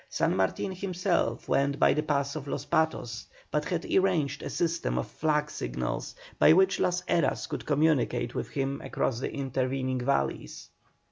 [0.09, 4.97] San Martin himself went by the pass of Los Patos, but had arranged a system
[4.97, 10.69] of flag signals by which Las Heras could communicate with him across the intervening valleys.